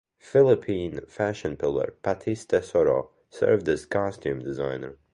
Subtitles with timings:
[0.17, 4.97] Philippine fashion pillar Patis Tesoro served as costume designer.